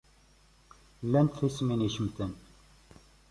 Llant 1.07 1.33
tissmin 1.37 1.85
icemmten. 1.87 2.31